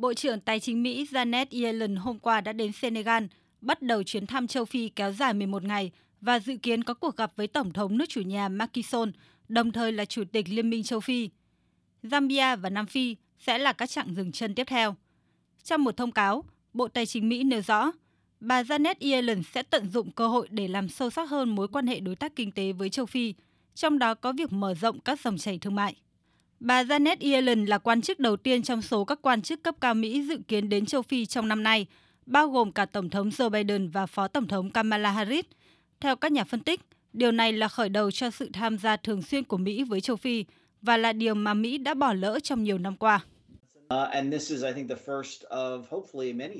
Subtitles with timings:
[0.00, 3.24] Bộ trưởng Tài chính Mỹ Janet Yellen hôm qua đã đến Senegal,
[3.60, 7.16] bắt đầu chuyến thăm châu Phi kéo dài 11 ngày và dự kiến có cuộc
[7.16, 9.10] gặp với Tổng thống nước chủ nhà Macky Sall,
[9.48, 11.28] đồng thời là Chủ tịch Liên minh châu Phi.
[12.02, 14.96] Zambia và Nam Phi sẽ là các chặng dừng chân tiếp theo.
[15.64, 17.92] Trong một thông cáo, Bộ Tài chính Mỹ nêu rõ,
[18.40, 21.86] bà Janet Yellen sẽ tận dụng cơ hội để làm sâu sắc hơn mối quan
[21.86, 23.34] hệ đối tác kinh tế với châu Phi,
[23.74, 25.96] trong đó có việc mở rộng các dòng chảy thương mại.
[26.60, 29.94] Bà Janet Yellen là quan chức đầu tiên trong số các quan chức cấp cao
[29.94, 31.86] Mỹ dự kiến đến châu Phi trong năm nay,
[32.26, 35.44] bao gồm cả Tổng thống Joe Biden và Phó Tổng thống Kamala Harris.
[36.00, 36.80] Theo các nhà phân tích,
[37.12, 40.16] điều này là khởi đầu cho sự tham gia thường xuyên của Mỹ với châu
[40.16, 40.44] Phi
[40.82, 43.20] và là điều mà Mỹ đã bỏ lỡ trong nhiều năm qua.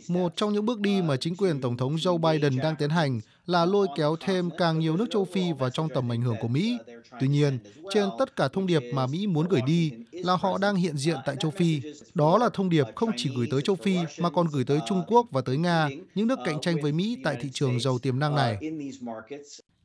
[0.09, 3.21] Một trong những bước đi mà chính quyền Tổng thống Joe Biden đang tiến hành
[3.47, 6.49] là lôi kéo thêm càng nhiều nước châu Phi vào trong tầm ảnh hưởng của
[6.49, 6.79] Mỹ.
[7.21, 7.59] Tuy nhiên,
[7.95, 11.17] trên tất cả thông điệp mà Mỹ muốn gửi đi là họ đang hiện diện
[11.27, 11.81] tại châu Phi.
[12.15, 15.03] Đó là thông điệp không chỉ gửi tới châu Phi mà còn gửi tới Trung
[15.07, 18.19] Quốc và tới Nga, những nước cạnh tranh với Mỹ tại thị trường giàu tiềm
[18.19, 18.59] năng này.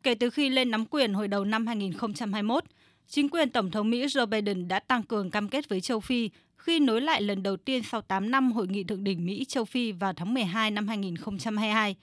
[0.03, 2.63] Kể từ khi lên nắm quyền hồi đầu năm 2021,
[3.07, 6.29] chính quyền Tổng thống Mỹ Joe Biden đã tăng cường cam kết với châu Phi
[6.57, 9.65] khi nối lại lần đầu tiên sau 8 năm hội nghị thượng đỉnh Mỹ châu
[9.65, 11.95] Phi vào tháng 12 năm 2022.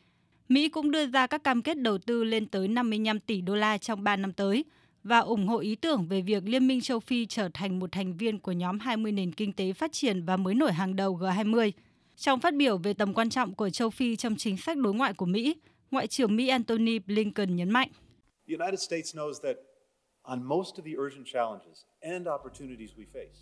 [0.48, 3.78] Mỹ cũng đưa ra các cam kết đầu tư lên tới 55 tỷ đô la
[3.78, 4.64] trong 3 năm tới
[5.04, 8.16] và ủng hộ ý tưởng về việc Liên minh châu Phi trở thành một thành
[8.16, 11.70] viên của nhóm 20 nền kinh tế phát triển và mới nổi hàng đầu G20.
[12.16, 15.12] Trong phát biểu về tầm quan trọng của châu Phi trong chính sách đối ngoại
[15.12, 15.56] của Mỹ,
[15.92, 17.88] Ngoại trưởng Mỹ Antony Blinken nhấn mạnh.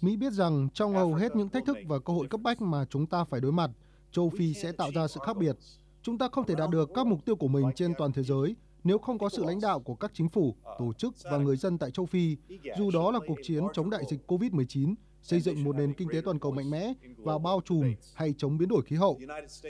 [0.00, 2.84] Mỹ biết rằng trong hầu hết những thách thức và cơ hội cấp bách mà
[2.84, 3.70] chúng ta phải đối mặt,
[4.10, 5.56] châu Phi sẽ tạo ra sự khác biệt.
[6.02, 8.56] Chúng ta không thể đạt được các mục tiêu của mình trên toàn thế giới
[8.84, 11.78] nếu không có sự lãnh đạo của các chính phủ, tổ chức và người dân
[11.78, 12.36] tại châu Phi,
[12.78, 16.20] dù đó là cuộc chiến chống đại dịch COVID-19, xây dựng một nền kinh tế
[16.24, 19.20] toàn cầu mạnh mẽ và bao trùm hay chống biến đổi khí hậu.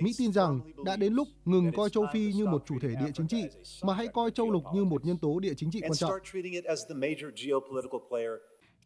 [0.01, 3.11] Mỹ tin rằng đã đến lúc ngừng coi châu Phi như một chủ thể địa
[3.15, 3.43] chính trị,
[3.83, 6.13] mà hãy coi châu lục như một nhân tố địa chính trị quan trọng.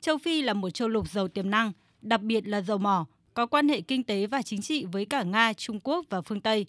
[0.00, 1.72] Châu Phi là một châu lục giàu tiềm năng,
[2.02, 5.22] đặc biệt là dầu mỏ, có quan hệ kinh tế và chính trị với cả
[5.22, 6.66] Nga, Trung Quốc và phương Tây.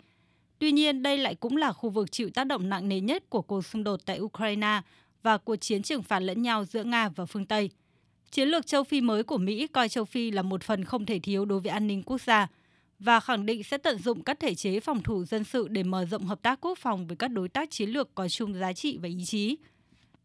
[0.59, 3.41] Tuy nhiên, đây lại cũng là khu vực chịu tác động nặng nề nhất của
[3.41, 4.81] cuộc xung đột tại Ukraine
[5.23, 7.69] và cuộc chiến trừng phạt lẫn nhau giữa Nga và phương Tây.
[8.35, 11.19] Chiến lược châu Phi mới của Mỹ coi châu Phi là một phần không thể
[11.19, 12.47] thiếu đối với an ninh quốc gia
[13.00, 16.06] và khẳng định sẽ tận dụng các thể chế phòng thủ dân sự để mở
[16.06, 18.97] rộng hợp tác quốc phòng với các đối tác chiến lược có chung giá trị
[18.97, 19.57] và ý chí.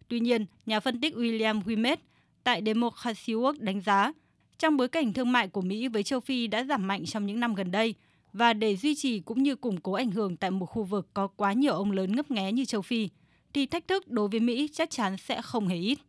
[0.09, 1.97] Tuy nhiên, nhà phân tích William Wimet
[2.45, 4.13] tại Democracy Work đánh giá,
[4.59, 7.41] trong bối cảnh thương mại của Mỹ với châu Phi đã giảm mạnh trong những
[7.41, 7.95] năm gần đây
[8.33, 11.27] và để duy trì cũng như củng cố ảnh hưởng tại một khu vực có
[11.27, 13.09] quá nhiều ông lớn ngấp nghé như châu Phi,
[13.53, 15.99] thì thách thức đối với Mỹ chắc chắn sẽ không hề ít.